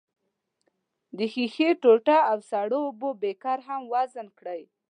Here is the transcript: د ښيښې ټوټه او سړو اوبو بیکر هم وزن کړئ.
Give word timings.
د 1.17 1.19
ښيښې 1.33 1.69
ټوټه 1.81 2.17
او 2.31 2.37
سړو 2.49 2.79
اوبو 2.87 3.09
بیکر 3.21 3.57
هم 3.67 3.81
وزن 3.93 4.27
کړئ. 4.39 4.61